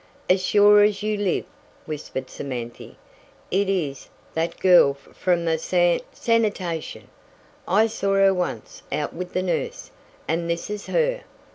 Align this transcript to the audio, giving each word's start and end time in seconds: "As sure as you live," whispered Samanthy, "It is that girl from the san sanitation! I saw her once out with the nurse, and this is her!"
"As 0.27 0.43
sure 0.43 0.81
as 0.81 1.03
you 1.03 1.15
live," 1.15 1.45
whispered 1.85 2.27
Samanthy, 2.31 2.95
"It 3.51 3.69
is 3.69 4.09
that 4.33 4.59
girl 4.59 4.95
from 4.95 5.45
the 5.45 5.59
san 5.59 5.99
sanitation! 6.11 7.07
I 7.67 7.85
saw 7.85 8.15
her 8.15 8.33
once 8.33 8.81
out 8.91 9.13
with 9.13 9.33
the 9.33 9.43
nurse, 9.43 9.91
and 10.27 10.49
this 10.49 10.71
is 10.71 10.87
her!" 10.87 11.21